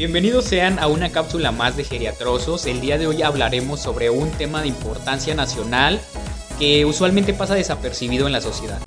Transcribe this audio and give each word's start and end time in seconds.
Bienvenidos 0.00 0.46
sean 0.46 0.78
a 0.78 0.86
una 0.86 1.12
cápsula 1.12 1.52
más 1.52 1.76
de 1.76 1.84
Geriatrosos. 1.84 2.64
El 2.64 2.80
día 2.80 2.96
de 2.96 3.06
hoy 3.06 3.20
hablaremos 3.20 3.80
sobre 3.82 4.08
un 4.08 4.30
tema 4.30 4.62
de 4.62 4.68
importancia 4.68 5.34
nacional 5.34 6.00
que 6.58 6.86
usualmente 6.86 7.34
pasa 7.34 7.54
desapercibido 7.54 8.26
en 8.26 8.32
la 8.32 8.40
sociedad. 8.40 8.80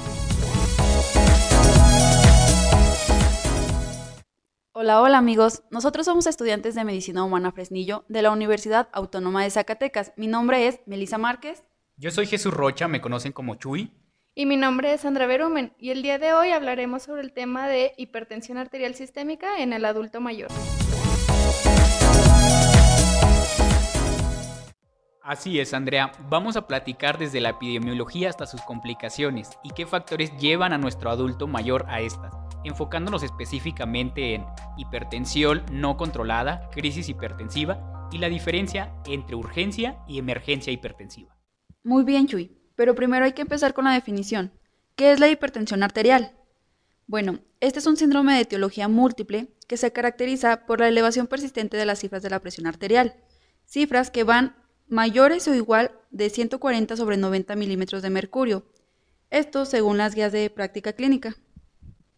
Hola, 4.71 5.03
hola 5.03 5.19
amigos. 5.19 5.61
Nosotros 5.69 6.07
somos 6.07 6.25
estudiantes 6.25 6.73
de 6.73 6.83
Medicina 6.83 7.23
Humana 7.23 7.51
Fresnillo 7.51 8.05
de 8.09 8.23
la 8.23 8.31
Universidad 8.31 8.89
Autónoma 8.91 9.43
de 9.43 9.51
Zacatecas. 9.51 10.13
Mi 10.17 10.25
nombre 10.25 10.65
es 10.65 10.79
Melisa 10.87 11.19
Márquez. 11.19 11.63
Yo 11.95 12.09
soy 12.09 12.25
Jesús 12.25 12.51
Rocha, 12.51 12.87
me 12.87 13.01
conocen 13.01 13.33
como 13.33 13.53
Chuy. 13.53 13.91
Y 14.33 14.47
mi 14.47 14.57
nombre 14.57 14.91
es 14.91 15.01
Sandra 15.01 15.27
Berumen 15.27 15.75
y 15.77 15.91
el 15.91 16.01
día 16.01 16.17
de 16.17 16.33
hoy 16.33 16.49
hablaremos 16.49 17.03
sobre 17.03 17.21
el 17.21 17.33
tema 17.33 17.67
de 17.67 17.93
hipertensión 17.97 18.57
arterial 18.57 18.95
sistémica 18.95 19.59
en 19.59 19.73
el 19.73 19.85
adulto 19.85 20.19
mayor. 20.19 20.49
Así 25.23 25.57
es, 25.61 25.73
Andrea. 25.73 26.11
Vamos 26.27 26.57
a 26.57 26.67
platicar 26.67 27.17
desde 27.17 27.39
la 27.39 27.51
epidemiología 27.51 28.29
hasta 28.29 28.45
sus 28.45 28.61
complicaciones 28.63 29.51
y 29.63 29.69
qué 29.69 29.85
factores 29.85 30.35
llevan 30.35 30.73
a 30.73 30.77
nuestro 30.77 31.09
adulto 31.09 31.47
mayor 31.47 31.85
a 31.87 32.01
estas, 32.01 32.33
enfocándonos 32.65 33.23
específicamente 33.23 34.35
en 34.35 34.45
hipertensión 34.75 35.63
no 35.71 35.95
controlada, 35.95 36.69
crisis 36.71 37.07
hipertensiva 37.07 38.09
y 38.11 38.17
la 38.17 38.27
diferencia 38.27 38.93
entre 39.05 39.37
urgencia 39.37 39.97
y 40.09 40.19
emergencia 40.19 40.73
hipertensiva. 40.73 41.37
Muy 41.83 42.03
bien, 42.03 42.27
Chuy, 42.27 42.57
pero 42.75 42.93
primero 42.93 43.23
hay 43.23 43.31
que 43.31 43.43
empezar 43.43 43.73
con 43.73 43.85
la 43.85 43.93
definición. 43.93 44.51
¿Qué 44.97 45.13
es 45.13 45.21
la 45.21 45.29
hipertensión 45.29 45.83
arterial? 45.83 46.33
Bueno, 47.07 47.39
este 47.61 47.79
es 47.79 47.87
un 47.87 47.95
síndrome 47.95 48.33
de 48.33 48.41
etiología 48.41 48.89
múltiple 48.89 49.53
que 49.69 49.77
se 49.77 49.93
caracteriza 49.93 50.65
por 50.65 50.81
la 50.81 50.89
elevación 50.89 51.27
persistente 51.27 51.77
de 51.77 51.85
las 51.85 51.99
cifras 51.99 52.23
de 52.23 52.29
la 52.29 52.41
presión 52.41 52.67
arterial, 52.67 53.15
cifras 53.65 54.11
que 54.11 54.25
van 54.25 54.62
mayores 54.93 55.47
o 55.47 55.55
igual 55.55 55.91
de 56.11 56.29
140 56.29 56.95
sobre 56.95 57.17
90 57.17 57.55
milímetros 57.55 58.01
de 58.03 58.09
mercurio. 58.11 58.63
Esto 59.31 59.65
según 59.65 59.97
las 59.97 60.13
guías 60.13 60.31
de 60.31 60.49
práctica 60.49 60.93
clínica. 60.93 61.35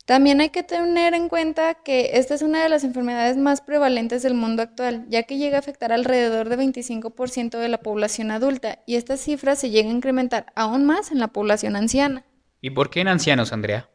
También 0.05 0.39
hay 0.41 0.49
que 0.49 0.61
tener 0.61 1.15
en 1.15 1.29
cuenta 1.29 1.73
que 1.75 2.11
esta 2.13 2.35
es 2.35 2.43
una 2.43 2.61
de 2.61 2.69
las 2.69 2.83
enfermedades 2.83 3.37
más 3.37 3.61
prevalentes 3.61 4.21
del 4.21 4.35
mundo 4.35 4.61
actual, 4.61 5.05
ya 5.09 5.23
que 5.23 5.37
llega 5.37 5.55
a 5.55 5.61
afectar 5.61 5.91
alrededor 5.91 6.49
de 6.49 6.57
25% 6.57 7.57
de 7.57 7.69
la 7.69 7.79
población 7.79 8.29
adulta 8.29 8.83
y 8.85 8.97
estas 8.97 9.21
cifras 9.21 9.57
se 9.57 9.71
llegan 9.71 9.93
a 9.93 9.95
incrementar 9.95 10.47
aún 10.53 10.85
más 10.85 11.11
en 11.11 11.19
la 11.19 11.29
población 11.29 11.75
anciana. 11.75 12.25
¿Y 12.61 12.69
por 12.71 12.91
qué 12.91 12.99
en 12.99 13.07
ancianos, 13.07 13.53
Andrea? 13.53 13.89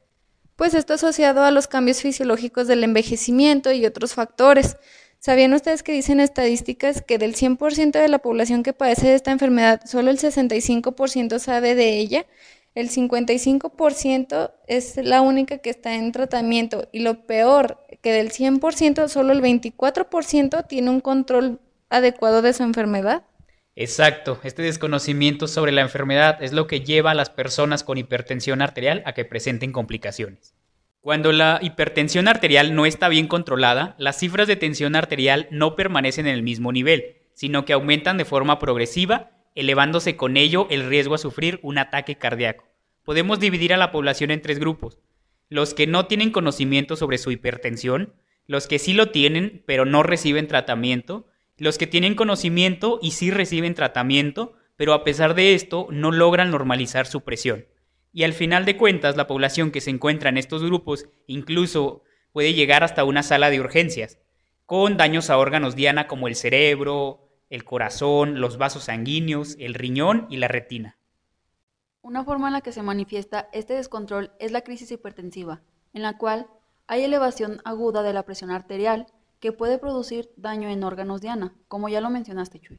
Pues 0.57 0.75
esto 0.75 0.95
asociado 0.95 1.45
a 1.45 1.51
los 1.51 1.69
cambios 1.69 2.01
fisiológicos 2.01 2.67
del 2.67 2.83
envejecimiento 2.83 3.73
y 3.73 3.87
otros 3.87 4.15
factores. 4.15 4.79
¿Sabían 5.23 5.53
ustedes 5.53 5.83
que 5.83 5.93
dicen 5.93 6.19
estadísticas 6.19 7.03
que 7.03 7.19
del 7.19 7.35
100% 7.35 7.93
de 7.93 8.09
la 8.09 8.21
población 8.21 8.63
que 8.63 8.73
padece 8.73 9.09
de 9.09 9.15
esta 9.17 9.31
enfermedad, 9.31 9.83
solo 9.85 10.11
el 10.11 10.17
65% 10.17 11.39
sabe 11.39 11.75
de 11.75 11.99
ella? 11.99 12.25
El 12.75 12.89
55% 12.89 14.53
es 14.67 14.97
la 14.97 15.21
única 15.21 15.59
que 15.59 15.69
está 15.69 15.95
en 15.95 16.13
tratamiento 16.13 16.89
y 16.91 17.01
lo 17.01 17.27
peor, 17.27 17.85
que 18.01 18.13
del 18.13 18.31
100% 18.31 19.09
solo 19.09 19.35
el 19.35 19.43
24% 19.43 20.67
tiene 20.67 20.89
un 20.89 21.03
control 21.03 21.61
adecuado 21.91 22.41
de 22.41 22.55
su 22.55 22.63
enfermedad. 22.63 23.25
Exacto, 23.77 24.41
este 24.43 24.63
desconocimiento 24.63 25.49
sobre 25.49 25.73
la 25.73 25.83
enfermedad 25.83 26.43
es 26.43 26.55
lo 26.55 26.67
que 26.67 26.81
lleva 26.81 27.11
a 27.11 27.15
las 27.15 27.29
personas 27.29 27.85
con 27.85 27.99
hipertensión 27.99 28.63
arterial 28.63 29.03
a 29.05 29.13
que 29.13 29.27
presenten 29.27 29.73
complicaciones. 29.73 30.55
Cuando 31.01 31.33
la 31.33 31.61
hipertensión 31.63 32.29
arterial 32.29 32.75
no 32.75 32.85
está 32.85 33.09
bien 33.09 33.27
controlada, 33.27 33.95
las 33.99 34.19
cifras 34.19 34.47
de 34.47 34.57
tensión 34.57 34.95
arterial 34.95 35.49
no 35.51 35.75
permanecen 35.75 36.27
en 36.27 36.35
el 36.35 36.43
mismo 36.43 36.73
nivel, 36.73 37.17
sino 37.33 37.65
que 37.65 37.73
aumentan 37.73 38.19
de 38.19 38.27
forma 38.27 38.59
progresiva, 38.59 39.31
elevándose 39.55 40.17
con 40.17 40.37
ello 40.37 40.67
el 40.69 40.87
riesgo 40.87 41.15
a 41.15 41.19
sufrir 41.19 41.59
un 41.63 41.79
ataque 41.79 42.17
cardíaco. 42.17 42.69
Podemos 43.03 43.41
dividir 43.41 43.73
a 43.73 43.79
la 43.79 43.93
población 43.93 44.31
en 44.31 44.43
tres 44.43 44.59
grupos. 44.59 44.99
Los 45.49 45.73
que 45.73 45.87
no 45.87 46.05
tienen 46.05 46.33
conocimiento 46.33 46.97
sobre 46.97 47.17
su 47.17 47.31
hipertensión, 47.31 48.13
los 48.47 48.67
que 48.67 48.79
sí 48.79 48.93
lo 48.93 49.11
tienen 49.11 49.65
pero 49.67 49.87
no 49.87 50.03
reciben 50.03 50.49
tratamiento, 50.49 51.29
los 51.57 51.79
que 51.79 51.87
tienen 51.87 52.15
conocimiento 52.15 52.99
y 53.01 53.13
sí 53.13 53.31
reciben 53.31 53.75
tratamiento, 53.75 54.53
pero 54.77 54.93
a 54.93 55.03
pesar 55.03 55.35
de 55.35 55.55
esto 55.55 55.89
no 55.91 56.13
logran 56.13 56.51
normalizar 56.51 57.07
su 57.07 57.23
presión. 57.23 57.65
Y 58.13 58.25
al 58.25 58.33
final 58.33 58.65
de 58.65 58.77
cuentas, 58.77 59.17
la 59.17 59.27
población 59.27 59.71
que 59.71 59.81
se 59.81 59.91
encuentra 59.91 60.31
en 60.31 60.39
estos 60.39 60.63
grupos 60.63 61.07
incluso 61.27 62.03
puede 62.33 62.55
llegar 62.55 62.83
hasta 62.83 63.05
una 63.05 63.23
sala 63.23 63.51
de 63.51 63.61
urgencias, 63.61 64.19
con 64.67 64.97
daños 64.97 65.31
a 65.31 65.39
órganos 65.39 65.77
diana 65.77 66.07
como 66.07 66.29
el 66.29 66.35
cerebro, 66.35 67.29
el 67.51 67.65
corazón, 67.65 68.41
los 68.41 68.57
vasos 68.57 68.85
sanguíneos, 68.85 69.57
el 69.59 69.75
riñón 69.75 70.27
y 70.31 70.37
la 70.37 70.49
retina. 70.49 70.97
Una 72.03 72.25
forma 72.25 72.47
en 72.47 72.55
la 72.55 72.61
que 72.61 72.73
se 72.73 72.83
manifiesta 72.83 73.49
este 73.53 73.75
descontrol 73.75 74.33
es 74.39 74.53
la 74.53 74.63
crisis 74.63 74.91
hipertensiva, 74.91 75.63
en 75.93 76.03
la 76.03 76.17
cual 76.17 76.47
hay 76.87 77.03
elevación 77.03 77.61
aguda 77.65 78.03
de 78.03 78.13
la 78.13 78.25
presión 78.25 78.51
arterial 78.51 79.07
que 79.39 79.53
puede 79.53 79.79
producir 79.79 80.31
daño 80.37 80.69
en 80.69 80.83
órganos 80.83 81.21
diana, 81.21 81.55
como 81.69 81.89
ya 81.89 82.01
lo 82.01 82.11
mencionaste, 82.11 82.61
Chuy. 82.61 82.79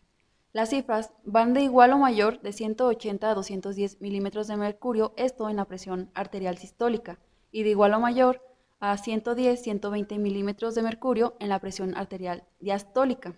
Las 0.53 0.71
cifras 0.71 1.13
van 1.23 1.53
de 1.53 1.61
igual 1.61 1.93
o 1.93 1.97
mayor 1.97 2.41
de 2.41 2.51
180 2.51 3.29
a 3.29 3.33
210 3.33 4.01
milímetros 4.01 4.47
de 4.47 4.57
mercurio, 4.57 5.13
esto 5.15 5.49
en 5.49 5.55
la 5.55 5.65
presión 5.65 6.11
arterial 6.13 6.57
sistólica, 6.57 7.19
y 7.51 7.63
de 7.63 7.69
igual 7.69 7.93
o 7.93 8.01
mayor 8.01 8.41
a 8.81 8.97
110-120 8.97 10.17
milímetros 10.19 10.75
de 10.75 10.81
mercurio 10.81 11.35
en 11.39 11.47
la 11.47 11.59
presión 11.59 11.95
arterial 11.95 12.43
diastólica. 12.59 13.33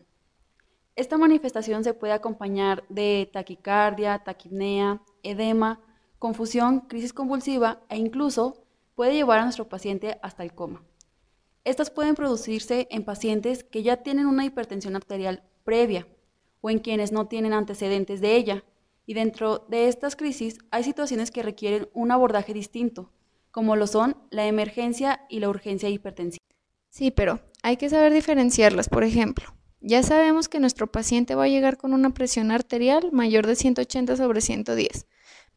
Esta 0.96 1.18
manifestación 1.20 1.84
se 1.84 1.94
puede 1.94 2.14
acompañar 2.14 2.84
de 2.90 3.30
taquicardia, 3.32 4.24
taquipnea, 4.24 5.04
edema, 5.22 5.82
confusión, 6.18 6.82
crisis 6.82 7.14
convulsiva 7.14 7.82
e 7.90 7.98
incluso 7.98 8.64
puede 8.96 9.14
llevar 9.14 9.40
a 9.40 9.44
nuestro 9.44 9.70
paciente 9.70 10.18
hasta 10.24 10.44
el 10.44 10.54
coma. 10.54 10.84
Estas 11.64 11.92
pueden 11.92 12.16
producirse 12.16 12.88
en 12.90 13.04
pacientes 13.04 13.64
que 13.64 13.84
ya 13.84 13.98
tienen 13.98 14.26
una 14.26 14.46
hipertensión 14.46 14.96
arterial 14.96 15.44
previa, 15.64 16.08
o 16.64 16.70
en 16.70 16.80
quienes 16.80 17.12
no 17.12 17.28
tienen 17.28 17.52
antecedentes 17.52 18.22
de 18.22 18.38
ella. 18.38 18.64
Y 19.06 19.16
dentro 19.16 19.66
de 19.68 19.90
estas 19.90 20.16
crisis 20.16 20.60
hay 20.72 20.86
situaciones 20.86 21.30
que 21.30 21.44
requieren 21.44 21.90
un 21.94 22.10
abordaje 22.10 22.54
distinto, 22.54 23.12
como 23.52 23.76
lo 23.76 23.86
son 23.86 24.16
la 24.32 24.48
emergencia 24.48 25.26
y 25.30 25.42
la 25.42 25.50
urgencia 25.50 25.90
hipertensiva. 25.90 26.40
Sí, 26.90 27.12
pero 27.12 27.42
hay 27.64 27.76
que 27.76 27.90
saber 27.90 28.14
diferenciarlas. 28.14 28.88
Por 28.88 29.04
ejemplo, 29.04 29.54
ya 29.82 30.04
sabemos 30.04 30.48
que 30.48 30.62
nuestro 30.62 30.90
paciente 30.90 31.36
va 31.36 31.44
a 31.44 31.50
llegar 31.50 31.76
con 31.76 31.94
una 31.94 32.12
presión 32.12 32.50
arterial 32.50 33.12
mayor 33.12 33.46
de 33.46 33.56
180 33.56 34.16
sobre 34.16 34.40
110. 34.40 35.06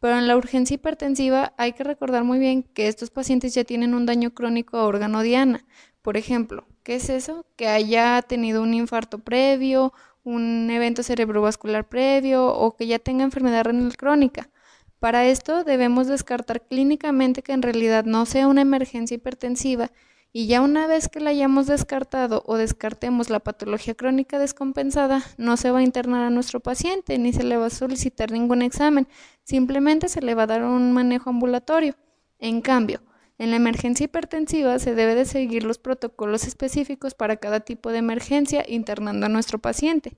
Pero 0.01 0.19
en 0.19 0.27
la 0.27 0.37
urgencia 0.37 0.75
hipertensiva 0.75 1.55
hay 1.57 1.73
que 1.75 1.85
recordar 1.85 2.25
muy 2.25 2.41
bien 2.41 2.65
que 2.65 2.89
estos 2.89 3.11
pacientes 3.11 3.55
ya 3.55 3.63
tienen 3.63 3.95
un 3.95 4.07
daño 4.07 4.35
crónico 4.35 4.77
a 4.77 4.87
órgano 4.87 5.23
diana. 5.23 5.65
Por 6.03 6.17
ejemplo, 6.17 6.67
¿qué 6.83 6.97
es 6.97 7.11
eso? 7.11 7.47
Que 7.55 7.69
haya 7.69 8.23
tenido 8.23 8.61
un 8.61 8.75
infarto 8.75 9.21
previo, 9.21 9.93
un 10.27 10.69
evento 10.71 11.05
cerebrovascular 11.05 11.89
previo 11.89 12.47
o 12.47 12.75
que 12.75 12.89
ya 12.89 12.99
tenga 12.99 13.23
enfermedad 13.23 13.65
renal 13.65 13.97
crónica. 13.97 14.51
Para 14.99 15.25
esto 15.25 15.63
debemos 15.63 16.09
descartar 16.09 16.67
clínicamente 16.67 17.43
que 17.43 17.53
en 17.53 17.63
realidad 17.63 18.05
no 18.05 18.27
sea 18.27 18.49
una 18.49 18.63
emergencia 18.63 19.15
hipertensiva 19.15 19.93
y 20.33 20.49
ya 20.49 20.63
una 20.63 20.89
vez 20.89 21.09
que 21.09 21.21
la 21.21 21.31
hayamos 21.31 21.69
descartado 21.69 22.43
o 22.45 22.57
descartemos 22.57 23.31
la 23.31 23.39
patología 23.39 23.95
crónica 23.95 24.41
descompensada, 24.41 25.23
no 25.39 25.57
se 25.57 25.71
va 25.71 25.79
a 25.79 25.85
internar 25.85 26.25
a 26.25 26.31
nuestro 26.31 26.59
paciente 26.59 27.19
ni 27.19 27.33
se 27.33 27.45
le 27.45 27.57
va 27.57 27.67
a 27.67 27.71
solicitar 27.71 28.33
ningún 28.33 28.63
examen, 28.63 29.07
simplemente 29.45 30.09
se 30.09 30.23
le 30.23 30.35
va 30.35 30.43
a 30.43 30.49
dar 30.49 30.65
un 30.65 30.93
manejo 30.93 31.31
ambulatorio. 31.31 31.95
En 32.41 32.61
cambio, 32.61 33.01
en 33.39 33.51
la 33.51 33.57
emergencia 33.57 34.05
hipertensiva 34.05 34.79
se 34.79 34.95
debe 34.95 35.15
de 35.15 35.27
seguir 35.27 35.65
los 35.65 35.79
protocolos 35.79 36.45
específicos 36.47 37.15
para 37.15 37.37
cada 37.37 37.61
tipo 37.61 37.93
de 37.93 37.99
emergencia 37.99 38.65
internando 38.67 39.27
a 39.27 39.29
nuestro 39.29 39.59
paciente. 39.59 40.17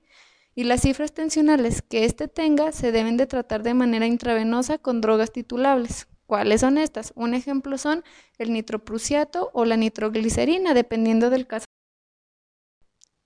Y 0.55 0.63
las 0.63 0.81
cifras 0.81 1.13
tensionales 1.13 1.81
que 1.81 2.05
éste 2.05 2.27
tenga 2.27 2.71
se 2.71 2.91
deben 2.91 3.17
de 3.17 3.27
tratar 3.27 3.63
de 3.63 3.73
manera 3.73 4.07
intravenosa 4.07 4.77
con 4.77 5.01
drogas 5.01 5.31
titulables. 5.31 6.07
¿Cuáles 6.27 6.61
son 6.61 6.77
estas? 6.77 7.11
Un 7.15 7.33
ejemplo 7.33 7.77
son 7.77 8.03
el 8.37 8.53
nitroprusiato 8.53 9.51
o 9.53 9.65
la 9.65 9.77
nitroglicerina, 9.77 10.73
dependiendo 10.73 11.29
del 11.29 11.47
caso. 11.47 11.65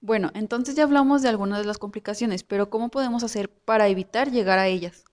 Bueno, 0.01 0.31
entonces 0.33 0.75
ya 0.75 0.83
hablamos 0.83 1.21
de 1.21 1.29
algunas 1.29 1.59
de 1.59 1.65
las 1.65 1.77
complicaciones, 1.77 2.43
pero 2.43 2.69
¿cómo 2.69 2.89
podemos 2.89 3.23
hacer 3.23 3.49
para 3.49 3.87
evitar 3.87 4.31
llegar 4.31 4.57
a 4.57 4.67
ellas? 4.67 5.05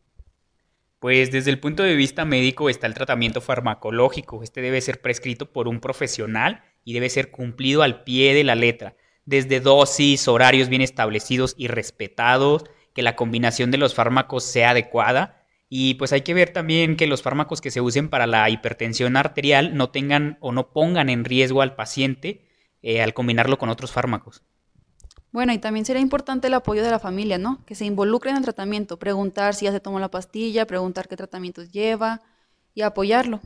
Pues 1.00 1.30
desde 1.30 1.50
el 1.50 1.58
punto 1.58 1.82
de 1.82 1.96
vista 1.96 2.26
médico 2.26 2.68
está 2.68 2.86
el 2.86 2.92
tratamiento 2.92 3.40
farmacológico. 3.40 4.42
Este 4.42 4.60
debe 4.60 4.82
ser 4.82 5.00
prescrito 5.00 5.50
por 5.50 5.66
un 5.66 5.80
profesional 5.80 6.62
y 6.84 6.92
debe 6.92 7.08
ser 7.08 7.30
cumplido 7.30 7.82
al 7.82 8.04
pie 8.04 8.34
de 8.34 8.44
la 8.44 8.54
letra. 8.54 8.96
Desde 9.24 9.60
dosis, 9.60 10.28
horarios 10.28 10.68
bien 10.68 10.82
establecidos 10.82 11.54
y 11.56 11.68
respetados, 11.68 12.64
que 12.94 13.00
la 13.00 13.16
combinación 13.16 13.70
de 13.70 13.78
los 13.78 13.94
fármacos 13.94 14.44
sea 14.44 14.70
adecuada. 14.70 15.46
Y 15.70 15.94
pues 15.94 16.12
hay 16.12 16.20
que 16.20 16.34
ver 16.34 16.52
también 16.52 16.96
que 16.96 17.06
los 17.06 17.22
fármacos 17.22 17.62
que 17.62 17.70
se 17.70 17.80
usen 17.80 18.10
para 18.10 18.26
la 18.26 18.50
hipertensión 18.50 19.16
arterial 19.16 19.74
no 19.78 19.88
tengan 19.90 20.36
o 20.40 20.52
no 20.52 20.70
pongan 20.70 21.08
en 21.08 21.24
riesgo 21.24 21.62
al 21.62 21.76
paciente 21.76 22.46
eh, 22.82 23.00
al 23.00 23.14
combinarlo 23.14 23.56
con 23.56 23.70
otros 23.70 23.90
fármacos. 23.90 24.42
Bueno, 25.32 25.52
y 25.52 25.58
también 25.58 25.84
sería 25.86 26.02
importante 26.02 26.48
el 26.48 26.54
apoyo 26.54 26.82
de 26.82 26.90
la 26.90 26.98
familia, 26.98 27.38
¿no? 27.38 27.64
Que 27.64 27.74
se 27.74 27.84
involucre 27.84 28.30
en 28.30 28.36
el 28.36 28.42
tratamiento, 28.42 28.98
preguntar 28.98 29.54
si 29.54 29.66
ya 29.66 29.72
se 29.72 29.80
tomó 29.80 30.00
la 30.00 30.10
pastilla, 30.10 30.66
preguntar 30.66 31.08
qué 31.08 31.16
tratamientos 31.16 31.70
lleva 31.70 32.20
y 32.74 32.82
apoyarlo. 32.82 33.40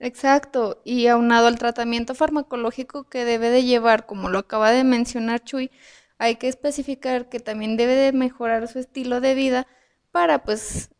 Exacto, 0.00 0.80
y 0.84 1.08
aunado 1.08 1.48
al 1.48 1.58
tratamiento 1.58 2.14
farmacológico 2.14 3.04
que 3.08 3.24
debe 3.24 3.50
de 3.50 3.64
llevar, 3.64 4.06
como 4.06 4.28
lo 4.28 4.38
acaba 4.38 4.70
de 4.70 4.84
mencionar 4.84 5.42
Chuy, 5.42 5.70
hay 6.18 6.36
que 6.36 6.48
especificar 6.48 7.28
que 7.28 7.40
también 7.40 7.76
debe 7.76 7.94
de 7.94 8.12
mejorar 8.12 8.68
su 8.68 8.78
estilo 8.78 9.20
de 9.20 9.34
vida 9.34 9.66
para 10.12 10.44
pues 10.44 10.90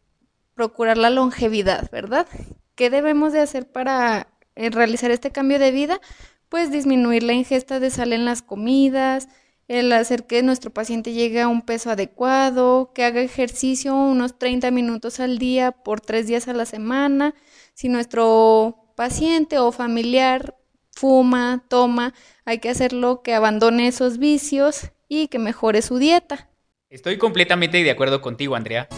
procurar 0.55 0.99
la 0.99 1.11
longevidad, 1.11 1.91
¿verdad? 1.93 2.27
¿Qué 2.75 2.91
debemos 2.91 3.33
de 3.33 3.41
hacer 3.41 3.71
para 3.71 4.29
eh, 4.57 4.71
realizar 4.71 5.11
este 5.11 5.31
cambio 5.33 5.59
de 5.59 5.71
vida? 5.71 6.01
Pues 6.49 6.71
disminuir 6.73 7.23
la 7.23 7.35
ingesta 7.35 7.81
de 7.81 7.91
sal 7.91 8.13
en 8.13 8.25
las 8.25 8.43
comidas, 8.43 9.29
el 9.69 9.93
hacer 9.93 10.27
que 10.27 10.43
nuestro 10.43 10.71
paciente 10.73 11.13
llegue 11.13 11.43
a 11.43 11.49
un 11.49 11.61
peso 11.61 11.91
adecuado, 11.91 12.91
que 12.95 13.05
haga 13.05 13.21
ejercicio 13.21 13.95
unos 13.95 14.39
30 14.39 14.71
minutos 14.71 15.21
al 15.21 15.39
día 15.39 15.73
por 15.73 16.01
tres 16.01 16.27
días 16.27 16.49
a 16.49 16.55
la 16.55 16.65
semana. 16.65 17.35
Si 17.75 17.91
nuestro 17.91 18.93
paciente 18.97 19.59
o 19.59 19.71
familiar 19.71 20.57
fuma, 20.93 21.65
toma, 21.69 22.15
hay 22.47 22.59
que 22.59 22.71
hacerlo 22.71 23.23
que 23.23 23.35
abandone 23.35 23.87
esos 23.87 24.19
vicios 24.19 24.91
y 25.07 25.29
que 25.29 25.39
mejore 25.39 25.83
su 25.83 25.99
dieta. 25.99 26.49
Estoy 26.89 27.19
completamente 27.19 27.83
de 27.83 27.91
acuerdo 27.91 28.23
contigo, 28.23 28.57
Andrea. 28.57 28.89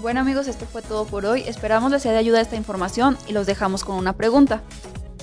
Bueno 0.00 0.20
amigos, 0.20 0.46
esto 0.46 0.66
fue 0.66 0.82
todo 0.82 1.04
por 1.04 1.26
hoy. 1.26 1.42
Esperamos 1.42 1.90
les 1.90 2.02
sea 2.02 2.12
de 2.12 2.18
ayuda 2.18 2.40
esta 2.40 2.56
información 2.56 3.18
y 3.26 3.32
los 3.32 3.46
dejamos 3.46 3.84
con 3.84 3.96
una 3.96 4.16
pregunta. 4.16 4.62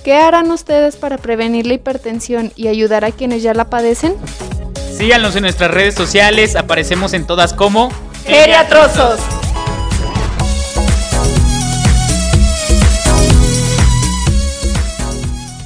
¿Qué 0.03 0.15
harán 0.15 0.51
ustedes 0.51 0.95
para 0.95 1.17
prevenir 1.17 1.65
la 1.65 1.73
hipertensión 1.73 2.51
y 2.55 2.67
ayudar 2.67 3.05
a 3.05 3.11
quienes 3.11 3.43
ya 3.43 3.53
la 3.53 3.69
padecen? 3.69 4.15
Síganos 4.97 5.35
en 5.35 5.43
nuestras 5.43 5.71
redes 5.71 5.95
sociales, 5.95 6.55
aparecemos 6.55 7.13
en 7.13 7.25
todas 7.25 7.53
como 7.53 7.89
Geriatrosos. 8.25 9.19